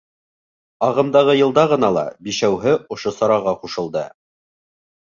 Ағымдағы 0.87 1.35
йылда 1.41 1.67
ғына 1.75 1.91
ла 1.99 2.07
бишәүһе 2.29 2.75
ошо 2.99 3.17
сараға 3.21 3.57
ҡушылды. 3.63 4.07